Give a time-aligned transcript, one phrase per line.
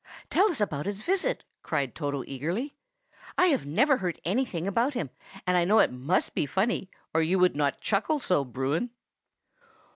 [0.31, 2.73] "Tell us about his visit!" cried Toto eagerly.
[3.37, 5.11] "I have never heard anything about him,
[5.45, 8.89] and I know it must be funny, or you would not chuckle so, Bruin."